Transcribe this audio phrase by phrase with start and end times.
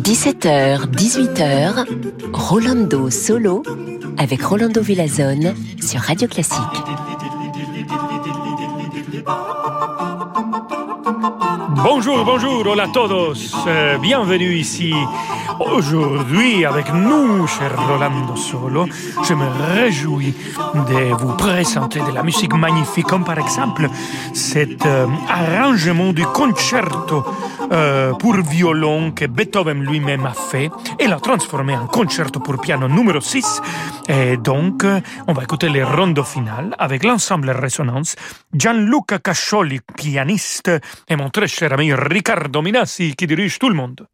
[0.00, 1.84] 17h, 18h,
[2.32, 3.62] Rolando Solo
[4.16, 6.56] avec Rolando Villazone sur Radio Classique.
[11.82, 13.34] Bonjour, bonjour, hola todos.
[13.66, 14.94] Euh, bienvenue ici.
[15.60, 18.86] Aujourd'hui, avec nous, cher Rolando Solo,
[19.22, 20.34] je me réjouis
[20.74, 23.88] de vous présenter de la musique magnifique, comme par exemple
[24.32, 27.24] cet euh, arrangement du concerto
[27.72, 32.88] euh, pour violon que Beethoven lui-même a fait et l'a transformé en concerto pour piano
[32.88, 33.60] numéro 6.
[34.08, 34.84] Et donc,
[35.26, 38.16] on va écouter les rondes finales avec l'ensemble Résonance,
[38.52, 40.70] Gianluca Cascioli, pianiste,
[41.08, 44.06] et mon très cher ami Riccardo Minassi qui dirige tout le monde.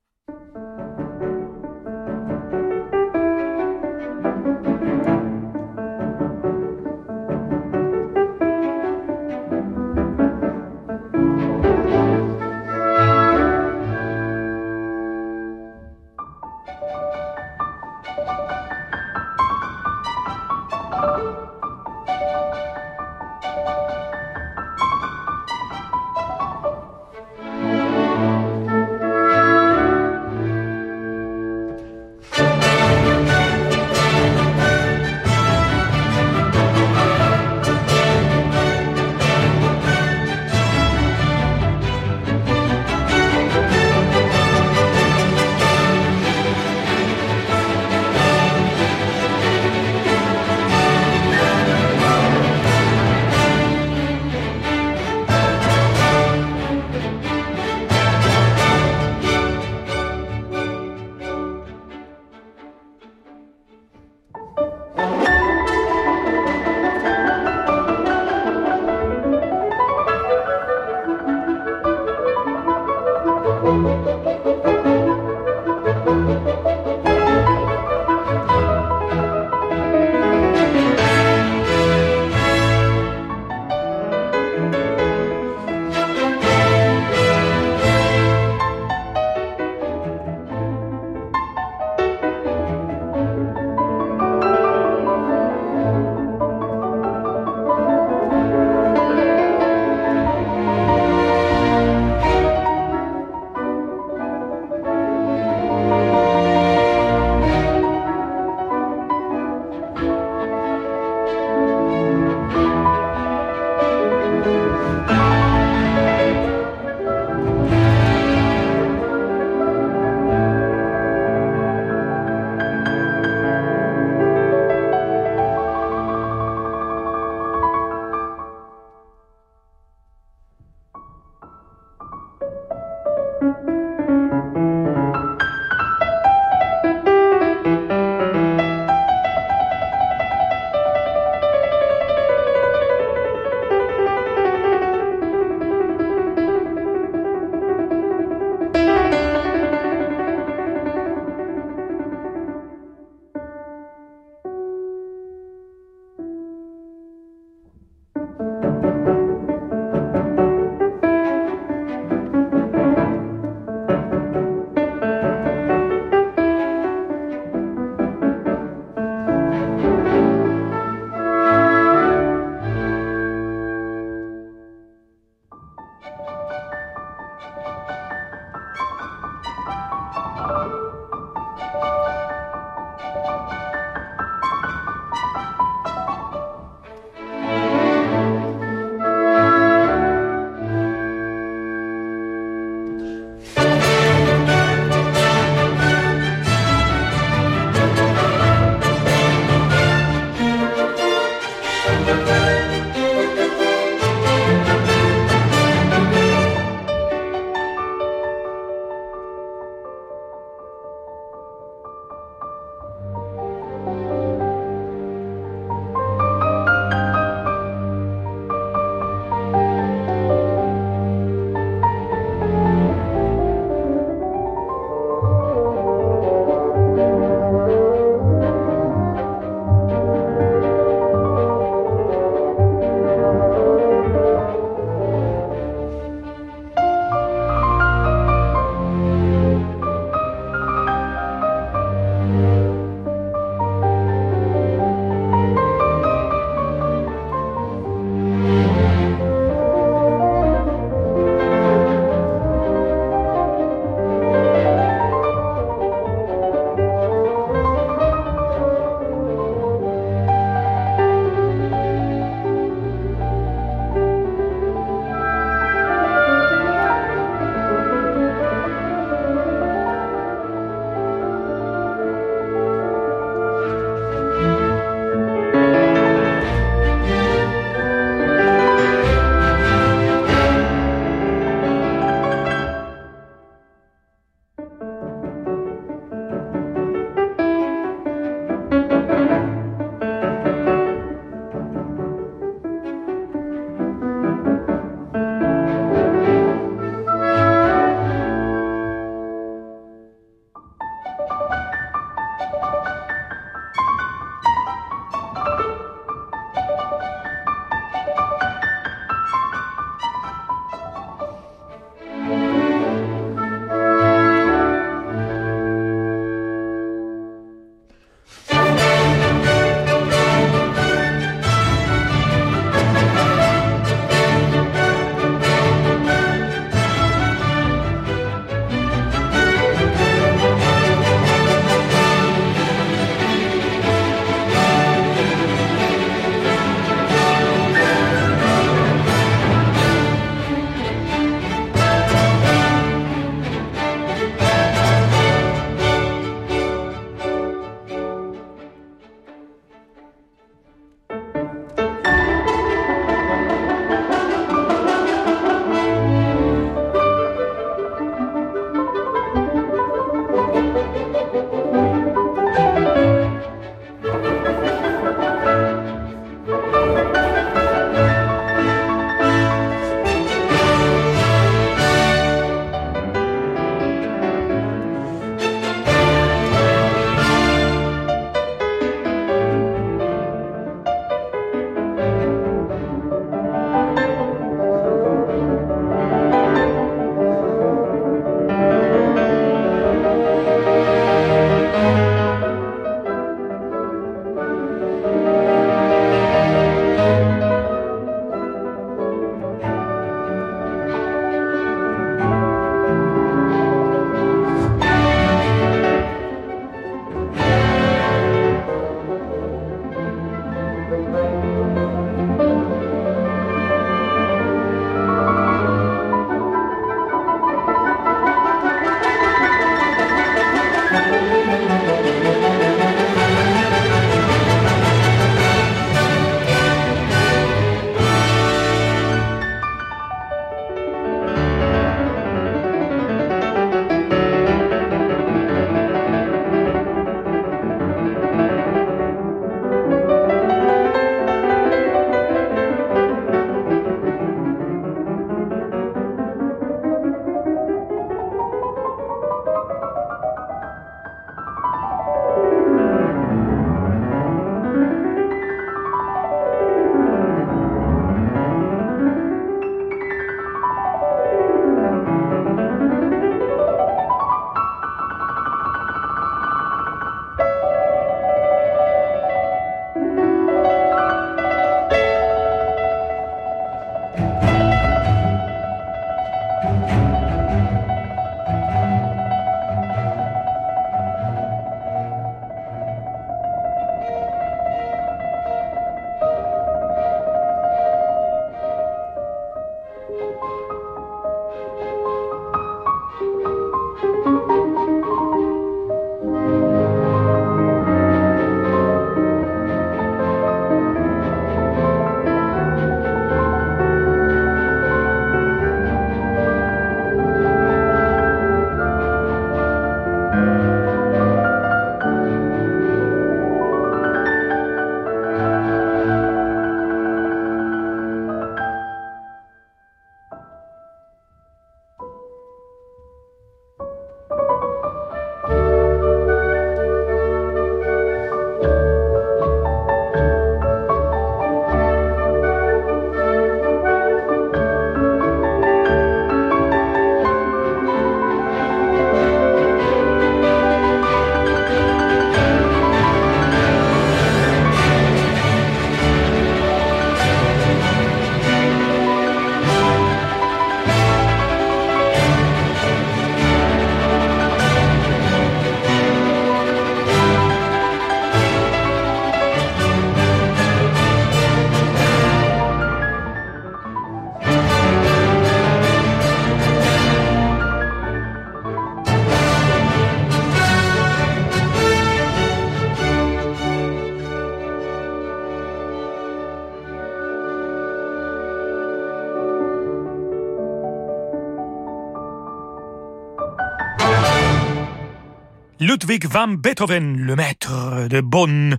[586.18, 588.76] Van Beethoven, le maître de Bonn,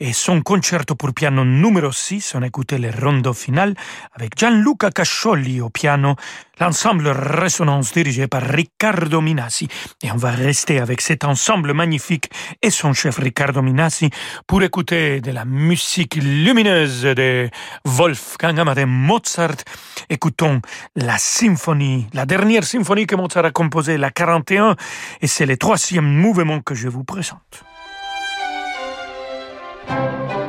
[0.00, 2.34] et son concerto pour piano numéro 6.
[2.34, 3.74] On écoutait le rondo final
[4.14, 6.16] avec Gianluca Cascioli au piano,
[6.58, 9.68] l'ensemble Résonance dirigé par Riccardo Minassi.
[10.02, 12.30] Et on va rester avec cet ensemble magnifique
[12.62, 14.10] et son chef Riccardo Minassi
[14.46, 17.50] pour écouter de la musique lumineuse de
[17.84, 19.56] Wolfgang Amadeus Mozart.
[20.08, 20.62] Écoutons
[20.96, 24.76] la symphonie, la dernière symphonie que Mozart a composée, la 41,
[25.20, 27.64] et c'est le troisième mouvement que je vous présente.
[29.90, 30.39] Thank you.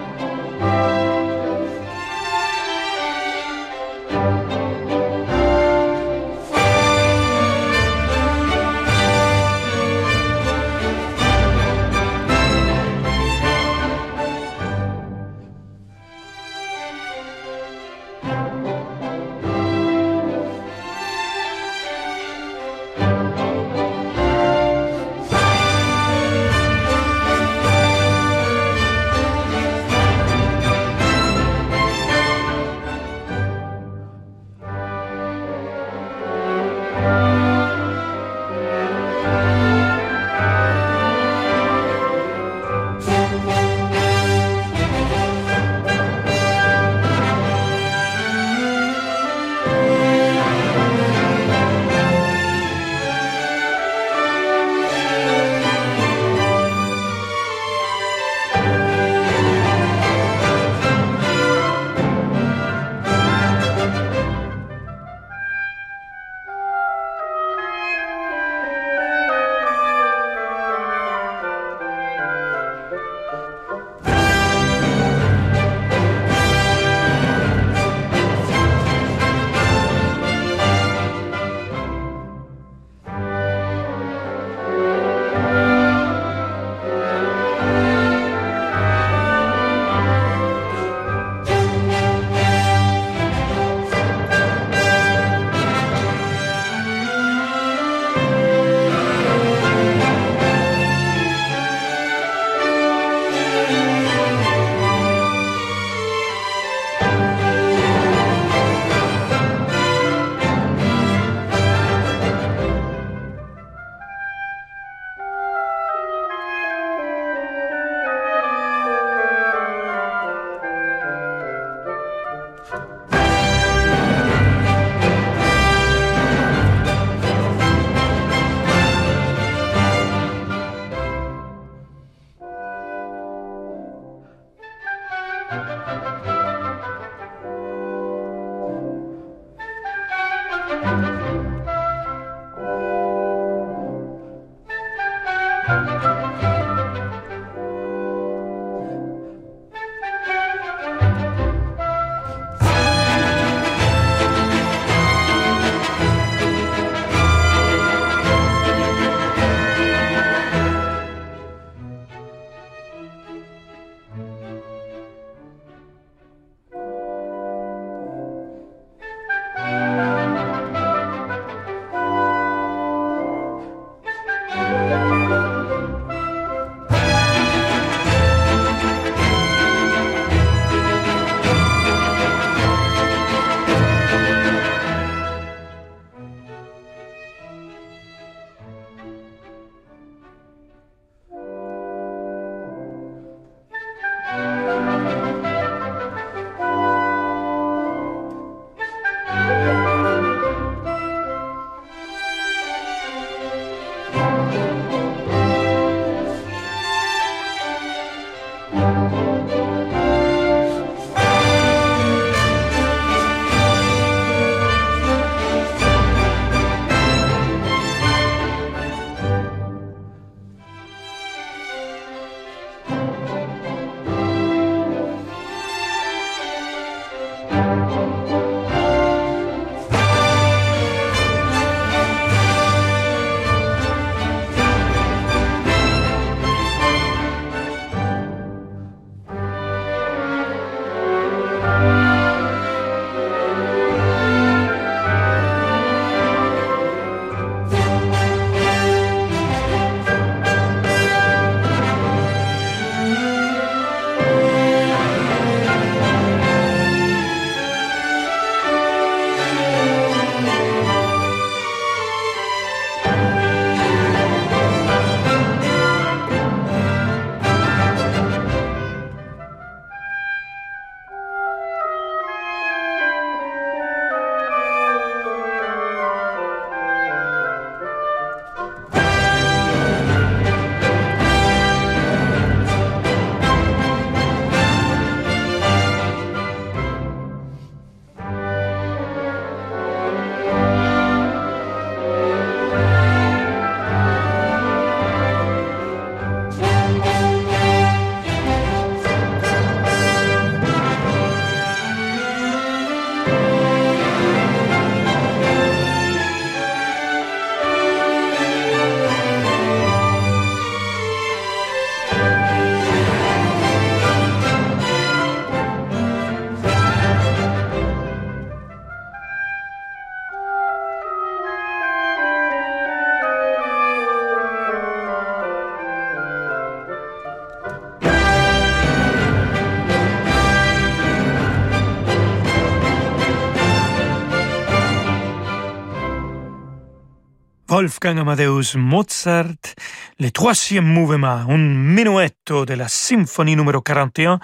[337.81, 339.73] Wolfgang Amadeus Mozart,
[340.19, 344.39] le troisième mouvement, un minuetto de la symphonie numéro 41,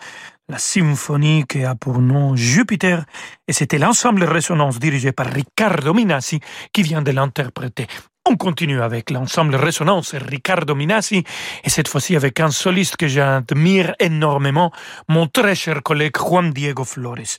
[0.49, 3.05] la symphonie qui a pour nom Jupiter,
[3.47, 6.39] et c'était l'ensemble Résonance dirigé par Riccardo Minassi
[6.73, 7.85] qui vient de l'interpréter.
[8.25, 11.23] On continue avec l'ensemble Résonance Riccardo Minassi,
[11.63, 14.71] et cette fois-ci avec un soliste que j'admire énormément,
[15.07, 17.37] mon très cher collègue Juan Diego Flores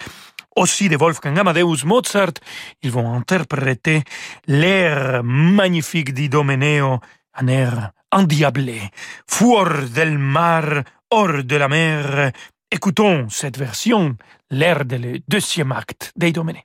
[0.59, 2.35] aussi de Wolfgang Amadeus Mozart,
[2.83, 4.03] ils vont interpréter
[4.47, 7.01] l'air magnifique d'Idomeneo,
[7.35, 8.91] un air endiablé,
[9.27, 12.33] fuor del mar, hors de la mer.
[12.71, 14.17] Écoutons cette version,
[14.51, 16.63] l'air de deuxième acte d'Idomeneo.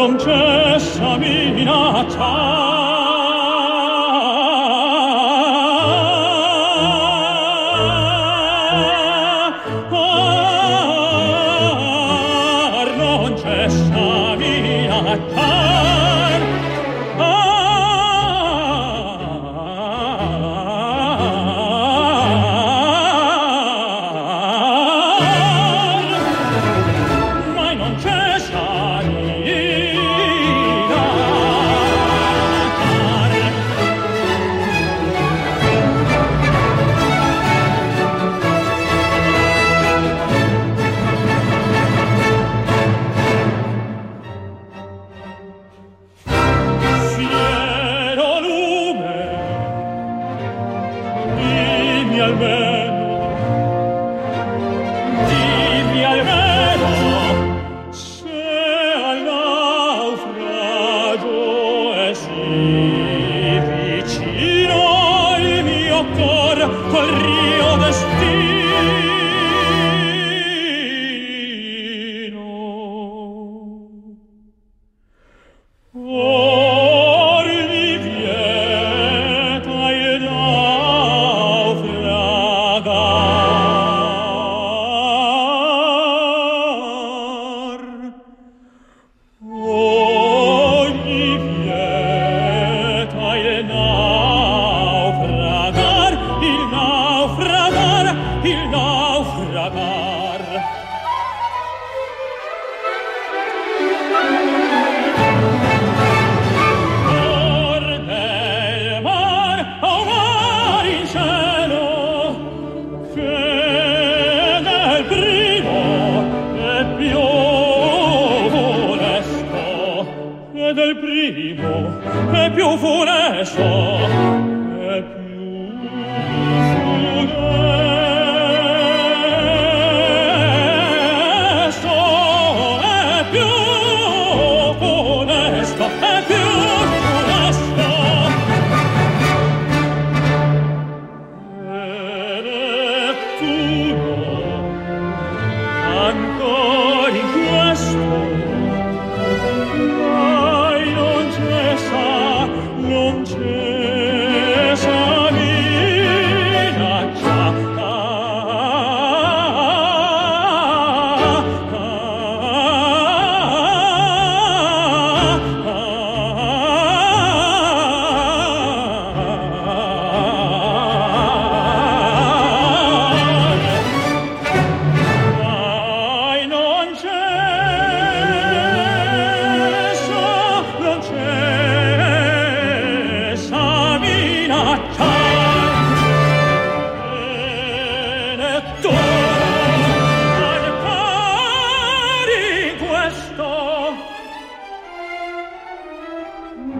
[0.00, 1.68] Ancora in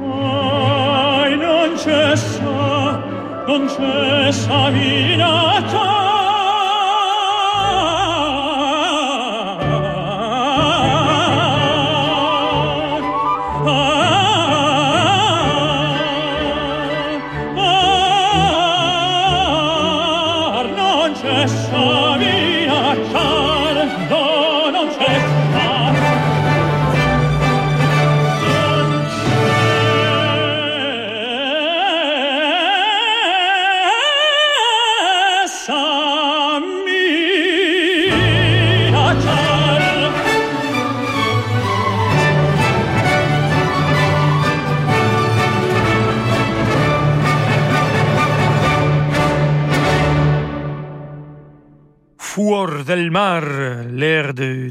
[0.01, 3.03] Mai non cessa,
[3.47, 5.90] non cessa minaccia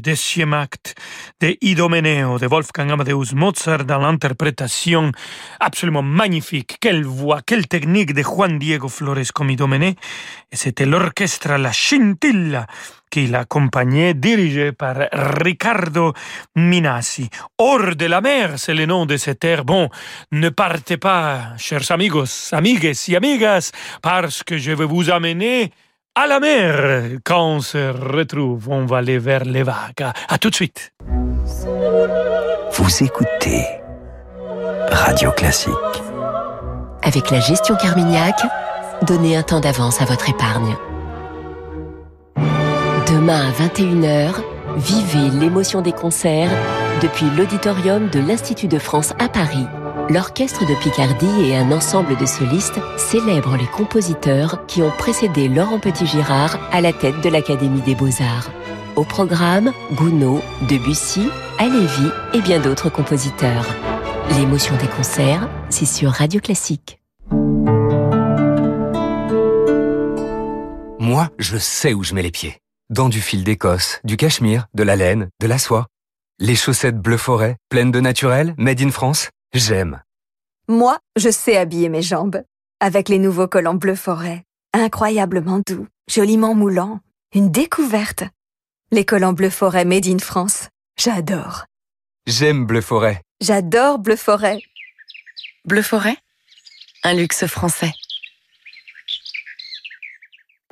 [0.00, 0.94] du deuxième acte
[1.40, 5.12] de Idomeneo de Wolfgang Amadeus Mozart dans l'interprétation
[5.58, 6.78] absolument magnifique.
[6.80, 9.94] Quelle voix, quelle technique de Juan Diego Flores comme Idomeneo.
[10.50, 12.66] Et c'était l'orchestre La Scintilla
[13.10, 16.14] qui l'accompagnait, dirigé par Riccardo
[16.56, 17.28] Minassi.
[17.58, 19.64] Hors de la mer, c'est le nom de cet air.
[19.64, 19.90] Bon,
[20.32, 25.72] ne partez pas, chers amigos, amigues et amigas, parce que je vais vous amener
[26.14, 27.18] à la mer.
[27.24, 30.12] Quand on se retrouve, on va aller vers les vagues.
[30.28, 30.92] À tout de suite.
[32.72, 33.66] Vous écoutez
[34.90, 35.72] Radio Classique.
[37.02, 38.34] Avec la gestion Carmignac,
[39.02, 40.76] donnez un temps d'avance à votre épargne.
[43.06, 44.34] Demain à 21h,
[44.76, 46.50] vivez l'émotion des concerts
[47.02, 49.66] depuis l'auditorium de l'Institut de France à Paris.
[50.10, 55.78] L'Orchestre de Picardie et un ensemble de solistes célèbrent les compositeurs qui ont précédé Laurent
[55.78, 58.50] Petit-Girard à la tête de l'Académie des Beaux-Arts.
[58.96, 63.64] Au programme, Gounod, Debussy, Halévy et bien d'autres compositeurs.
[64.36, 67.00] L'émotion des concerts, c'est sur Radio Classique.
[70.98, 72.58] Moi, je sais où je mets les pieds.
[72.88, 75.86] Dans du fil d'Écosse, du cachemire, de la laine, de la soie.
[76.40, 80.02] Les chaussettes bleu forêt, pleines de naturel, made in France, j'aime.
[80.68, 82.42] Moi, je sais habiller mes jambes.
[82.80, 84.44] Avec les nouveaux collants bleu forêt.
[84.72, 87.00] Incroyablement doux, joliment moulants.
[87.34, 88.24] Une découverte.
[88.90, 90.68] Les collants bleu forêt made in France.
[90.98, 91.64] J'adore.
[92.26, 93.22] J'aime bleu forêt.
[93.40, 94.60] J'adore bleu forêt.
[95.64, 96.16] Bleu forêt?
[97.04, 97.92] Un luxe français.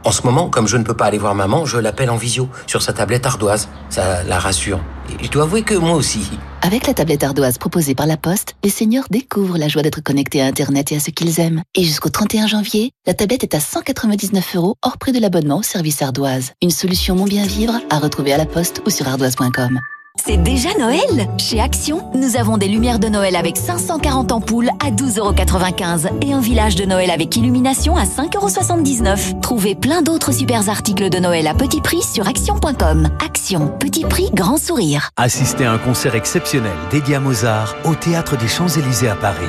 [0.04, 2.48] En ce moment, comme je ne peux pas aller voir maman, je l'appelle en visio
[2.68, 3.68] sur sa tablette ardoise.
[3.90, 4.80] Ça la rassure.
[5.10, 6.20] Et je dois avouer que moi aussi.
[6.62, 10.40] Avec la tablette ardoise proposée par la Poste, les seniors découvrent la joie d'être connectés
[10.40, 11.62] à Internet et à ce qu'ils aiment.
[11.74, 15.62] Et jusqu'au 31 janvier, la tablette est à 199 euros hors prix de l'abonnement au
[15.62, 16.52] service ardoise.
[16.62, 19.80] Une solution mon bien vivre à retrouver à la Poste ou sur ardoise.com.
[20.28, 24.90] C'est déjà Noël Chez Action, nous avons des lumières de Noël avec 540 ampoules à
[24.90, 29.40] 12,95€ et un village de Noël avec illumination à 5,79€.
[29.40, 33.08] Trouvez plein d'autres super articles de Noël à petit prix sur action.com.
[33.24, 35.08] Action, petit prix, grand sourire.
[35.16, 39.46] Assistez à un concert exceptionnel dédié à Mozart au Théâtre des Champs-Élysées à Paris.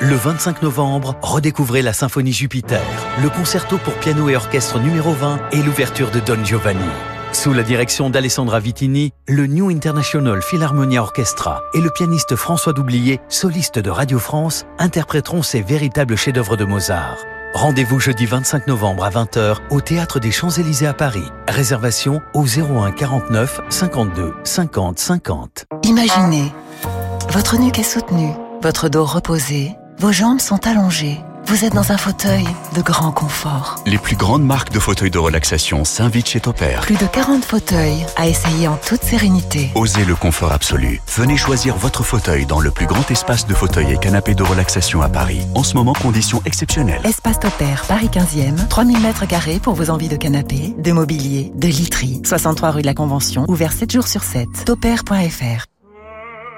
[0.00, 2.80] Le 25 novembre, redécouvrez la Symphonie Jupiter,
[3.20, 6.80] le concerto pour piano et orchestre numéro 20 et l'ouverture de Don Giovanni.
[7.32, 13.20] Sous la direction d'Alessandra Vitini, le New International Philharmonia Orchestra et le pianiste François Doublier,
[13.28, 17.16] soliste de Radio France, interpréteront ces véritables chefs-d'œuvre de Mozart.
[17.54, 21.24] Rendez-vous jeudi 25 novembre à 20h au Théâtre des Champs-Élysées à Paris.
[21.48, 25.64] Réservation au 01 49 52 50 50.
[25.84, 26.52] Imaginez,
[27.30, 31.18] votre nuque est soutenue, votre dos reposé, vos jambes sont allongées.
[31.52, 33.82] Vous êtes dans un fauteuil de grand confort.
[33.84, 36.80] Les plus grandes marques de fauteuils de relaxation s'invitent chez Topair.
[36.80, 39.68] Plus de 40 fauteuils à essayer en toute sérénité.
[39.74, 41.02] Osez le confort absolu.
[41.14, 45.02] Venez choisir votre fauteuil dans le plus grand espace de fauteuils et canapés de relaxation
[45.02, 45.42] à Paris.
[45.54, 47.02] En ce moment, conditions exceptionnelles.
[47.04, 51.68] Espace Topair, Paris 15e, 3000 mètres carrés pour vos envies de canapé, de mobilier, de
[51.68, 52.22] literie.
[52.24, 54.48] 63 rue de la Convention, ouvert 7 jours sur 7.
[54.64, 55.71] Topair.fr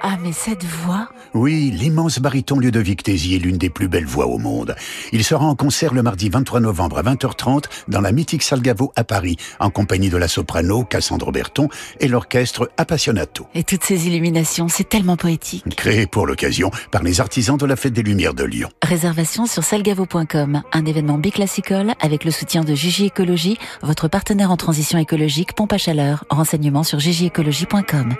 [0.06, 4.26] ah, mais cette voix Oui, l'immense baryton Ludovic Tézy est l'une des plus belles voix
[4.26, 4.76] au monde.
[5.12, 8.92] Il sera en concert le mardi 23 novembre à 20h30 dans la mythique salle Gaveau
[8.96, 13.46] à Paris, en compagnie de la soprano Cassandre Berton et l'orchestre Appassionato.
[13.54, 15.74] Et toutes ces illuminations, c'est tellement poétique.
[15.74, 18.68] Créé pour l'occasion par les artisans de la Fête des Lumières de Lyon.
[18.82, 24.58] Réservation sur salgavo.com, un événement biclassicole avec le soutien de Gigi Écologie, votre partenaire en
[24.58, 26.26] transition écologique pompe à chaleur.
[26.28, 28.14] Renseignements sur gigiécologie.com.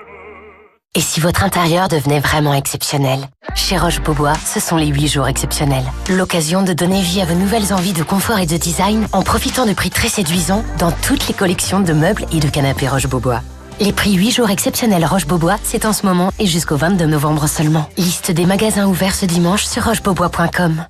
[0.97, 3.19] Et si votre intérieur devenait vraiment exceptionnel
[3.57, 5.85] Chez Roche-Beaubois, ce sont les 8 jours exceptionnels.
[6.09, 9.67] L'occasion de donner vie à vos nouvelles envies de confort et de design en profitant
[9.67, 13.43] de prix très séduisants dans toutes les collections de meubles et de canapés Roche-Beaubois.
[13.81, 17.89] Les prix 8 jours exceptionnels Roche-Beaubois, c'est en ce moment et jusqu'au 22 novembre seulement.
[17.97, 20.87] Liste des magasins ouverts ce dimanche sur rochebeaubois.com.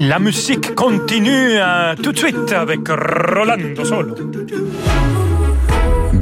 [0.00, 4.14] La musique continue euh, tout de suite avec Rolando Solo.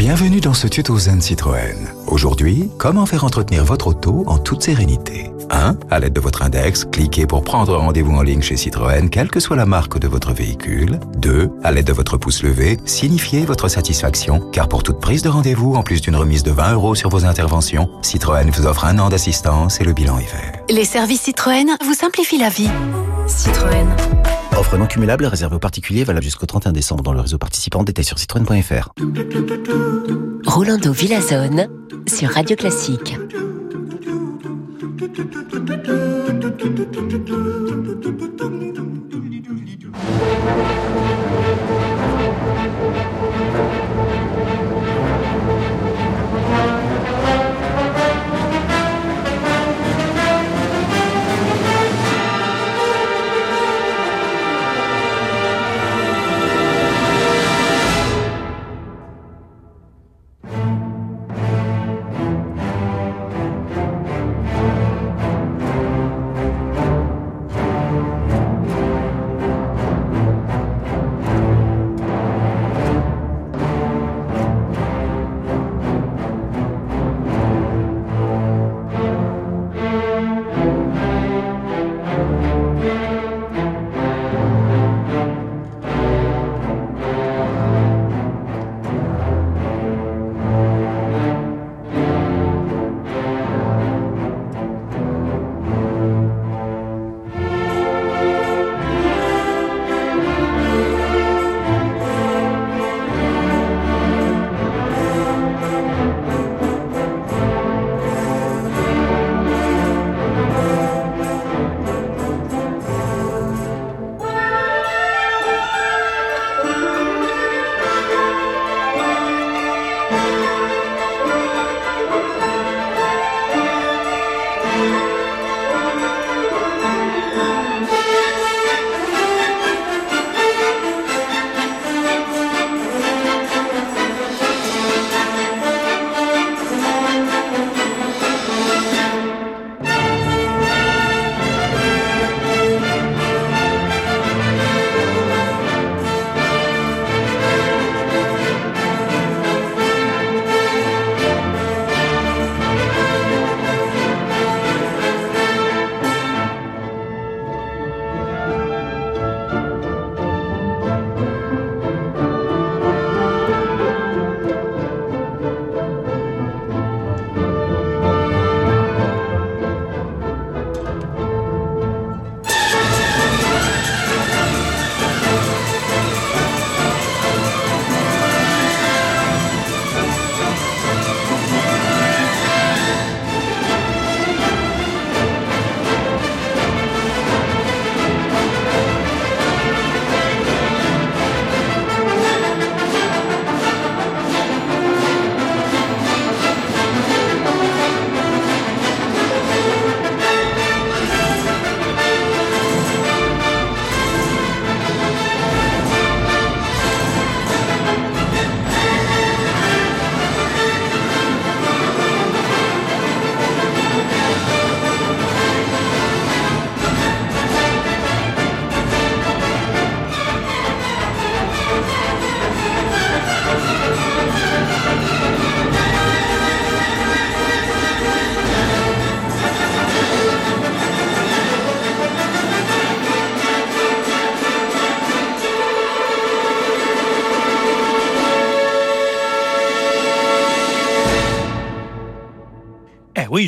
[0.07, 1.89] Bienvenue dans ce tuto Zen Citroën.
[2.09, 5.77] Aujourd'hui, comment faire entretenir votre auto en toute sérénité 1.
[5.91, 9.41] À l'aide de votre index, cliquez pour prendre rendez-vous en ligne chez Citroën, quelle que
[9.41, 11.01] soit la marque de votre véhicule.
[11.17, 11.51] 2.
[11.63, 15.75] À l'aide de votre pouce levé, signifiez votre satisfaction, car pour toute prise de rendez-vous,
[15.75, 19.09] en plus d'une remise de 20 euros sur vos interventions, Citroën vous offre un an
[19.09, 20.53] d'assistance et le bilan est vert.
[20.69, 22.69] Les services Citroën vous simplifient la vie.
[23.27, 23.87] Citroën.
[24.65, 27.85] Offre non cumulable réservée aux particuliers valable jusqu'au 31 décembre dans le réseau participant.
[27.85, 28.95] Détails sur citroën.fr.
[30.47, 31.69] Rolando Villazone
[32.09, 33.15] sur Radio Classique.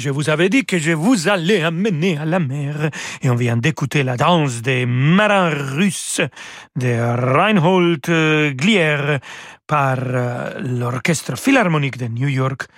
[0.06, 2.90] Je vous avais dit que je vous allais amener à la mer.
[3.22, 6.20] Et on vient d'écouter la danse des marins russes
[6.76, 6.92] de
[7.34, 9.18] Reinhold euh, Glier
[9.66, 12.68] par euh, l'Orchestre Philharmonique de New York.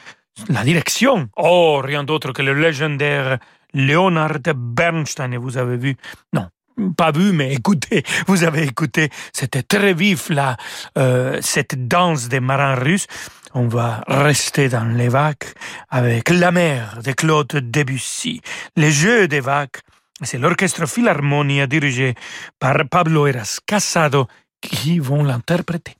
[0.48, 3.38] La direction, oh, rien d'autre que le légendaire
[3.74, 5.34] Leonard Bernstein.
[5.34, 5.96] Et vous avez vu,
[6.32, 6.48] non,
[6.96, 10.56] pas vu, mais écoutez, vous avez écouté, c'était très vif là,
[10.96, 13.06] euh, cette danse des marins russes.
[13.54, 15.48] On va rester dans les vagues
[15.88, 18.40] avec La mer de Claude Debussy,
[18.76, 19.78] Les Jeux des vagues.
[20.22, 22.14] C'est l'orchestre Philharmonia dirigé
[22.58, 24.26] par Pablo Eras Casado
[24.60, 25.94] qui vont l'interpréter.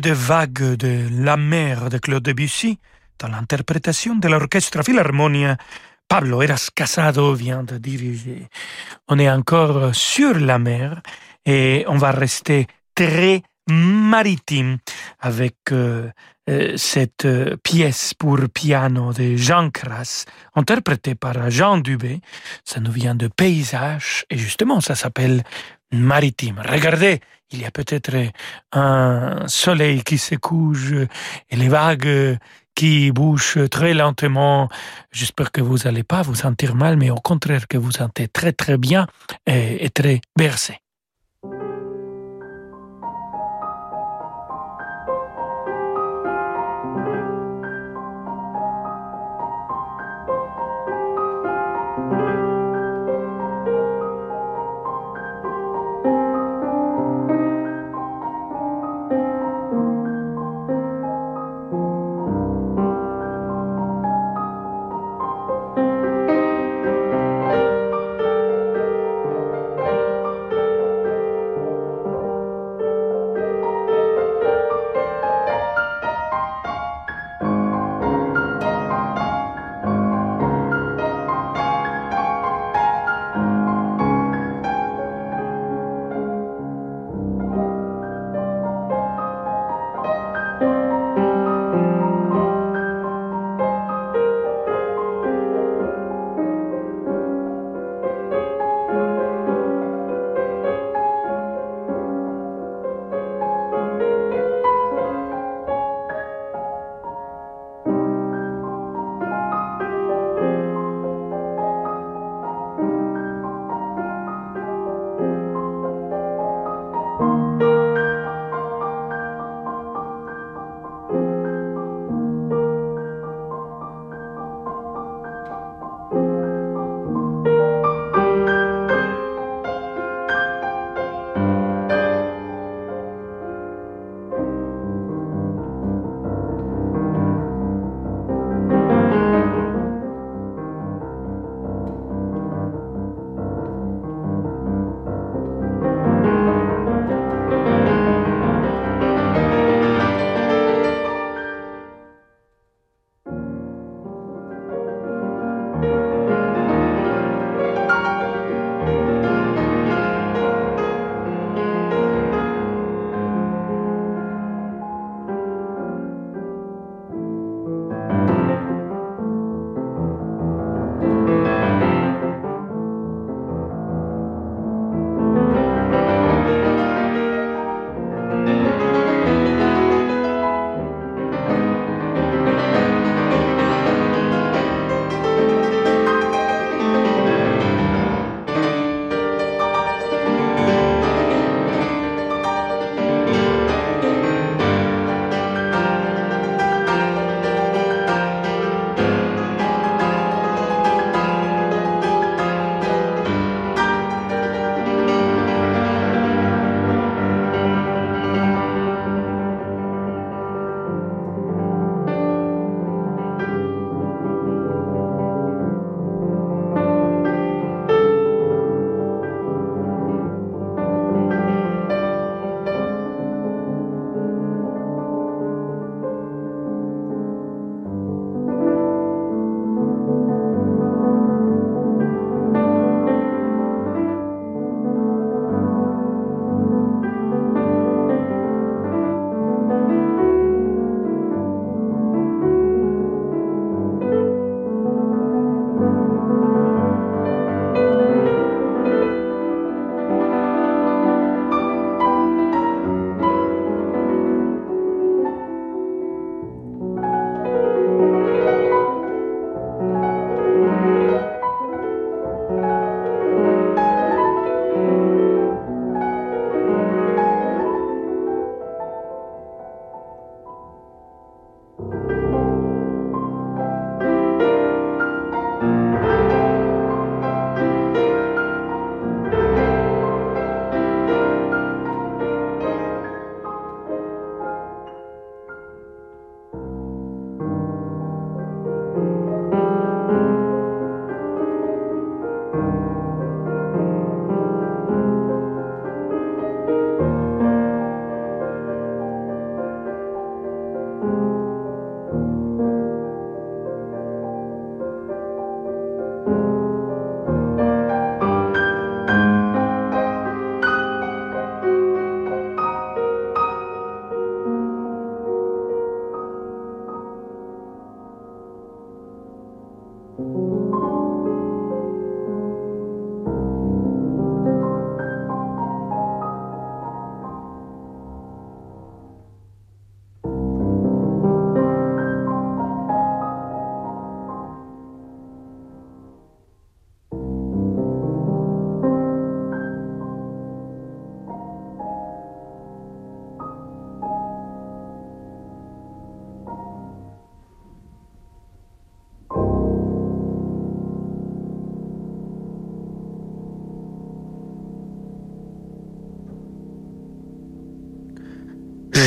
[0.00, 2.78] De vagues de la mer de Claude Debussy,
[3.18, 5.58] dans l'interprétation de l'orchestre Philharmonia,
[6.08, 8.48] Pablo Eras Casado vient de diriger.
[9.08, 11.02] On est encore sur la mer
[11.44, 14.78] et on va rester très maritime
[15.18, 16.08] avec euh,
[16.48, 20.24] euh, cette euh, pièce pour piano de Jean Cras,
[20.54, 22.20] interprétée par Jean Dubé.
[22.64, 25.44] Ça nous vient de Paysage et justement ça s'appelle
[25.92, 26.62] Maritime.
[26.66, 27.20] Regardez,
[27.52, 28.16] il y a peut-être
[28.72, 30.92] un soleil qui se couche
[31.50, 32.38] et les vagues
[32.74, 34.68] qui bougent très lentement.
[35.12, 38.52] J'espère que vous n'allez pas vous sentir mal, mais au contraire que vous sentez très
[38.52, 39.06] très bien
[39.46, 40.78] et, et très bercé.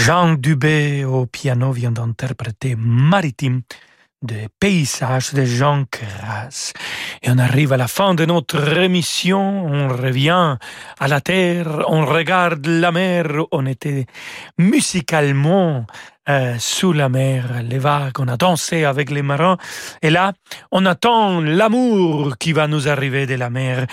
[0.05, 3.61] Jean Dubé au piano vient d'interpréter Maritime
[4.23, 6.73] des paysages de Jean Cras.
[7.21, 10.57] Et on arrive à la fin de notre émission, on revient
[10.99, 14.05] à la terre, on regarde la mer, on était
[14.57, 15.85] musicalement
[16.29, 19.57] euh, sous la mer, les vagues, on a dansé avec les marins,
[20.01, 20.31] et là,
[20.71, 23.87] on attend l'amour qui va nous arriver de la mer.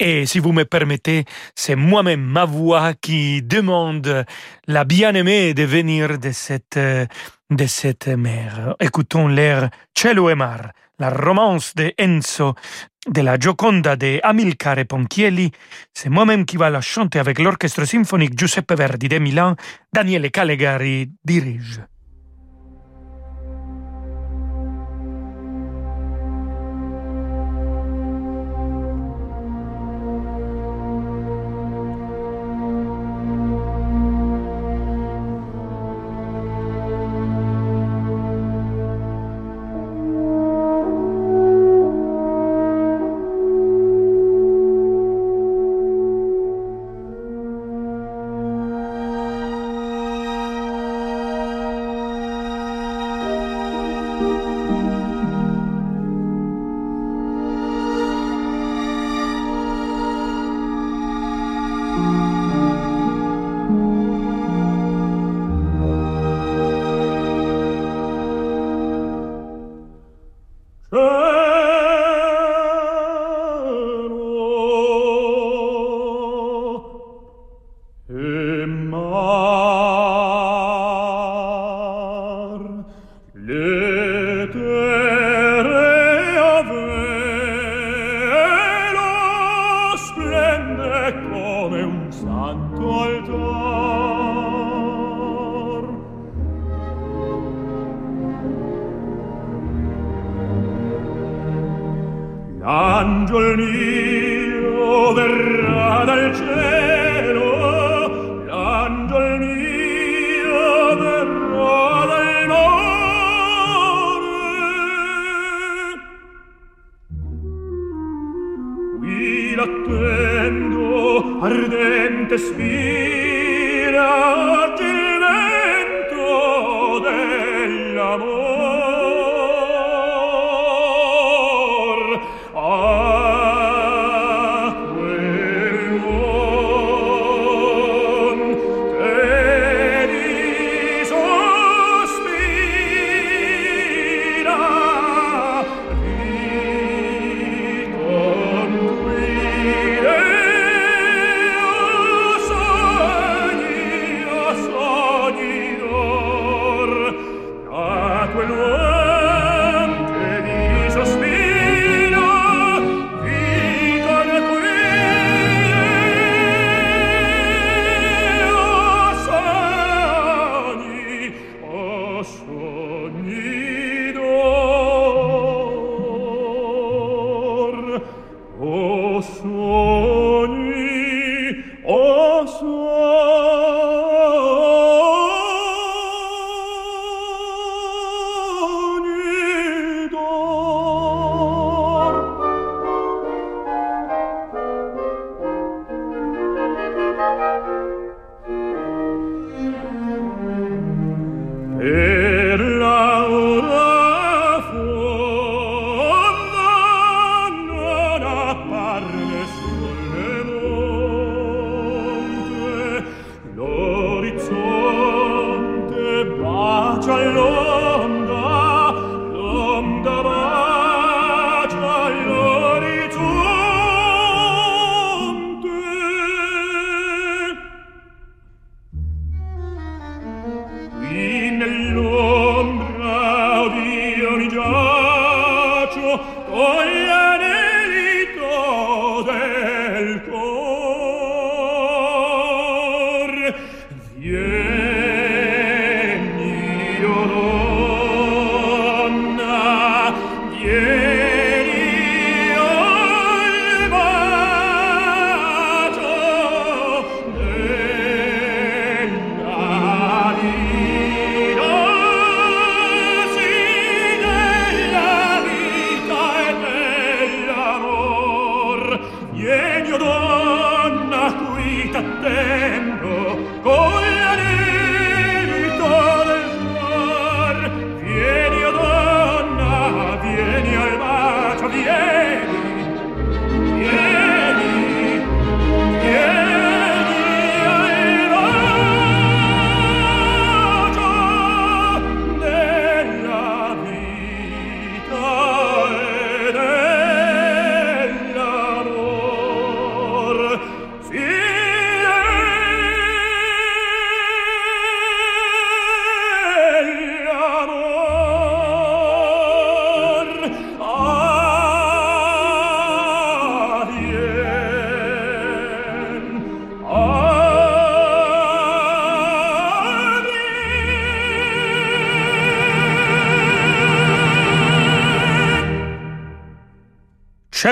[0.00, 1.24] Et si vous me permettez,
[1.54, 4.24] c'est moi-même, ma voix, qui demande
[4.66, 7.06] la bien-aimée de venir de cette, euh,
[7.50, 8.74] de cette mer.
[8.80, 12.54] Écoutons l'air Cielo e Mar, la romance de Enzo,
[13.06, 15.52] de la Gioconda de Amilcare Ponchielli.
[15.94, 19.56] C'est moi-même qui va la chanter avec l'orchestre symphonique Giuseppe Verdi de Milan.
[19.92, 21.80] Daniele Calegari dirige.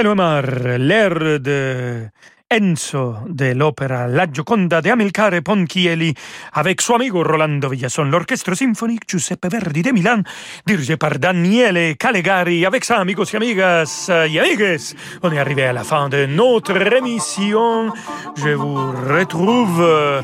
[0.04, 2.12] Cielo Mar, l'air de
[2.54, 6.14] Enzo dell'opera La Gioconda di Amilcare Ponchielli
[6.52, 10.22] avec suo amico Rolando Villason, l'orchestre symphonique Giuseppe Verdi de Milan,
[10.64, 12.64] dirigé par Daniele Calegari.
[12.64, 14.78] Avec ça, amigos y amigas y amigues,
[15.24, 17.92] on est arrivé à la fin de notre émission.
[18.36, 20.22] Je vous retrouve euh,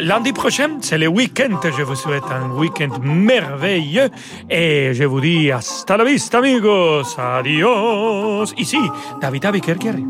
[0.00, 1.60] lundi prochain, c'est le week-end.
[1.62, 4.10] Je vous souhaite un week-end merveilleux
[4.50, 7.16] et je vous dis hasta la vista, amigos.
[7.16, 8.52] Adios.
[8.56, 8.78] Ici,
[9.20, 10.06] David Abiker qui arrive.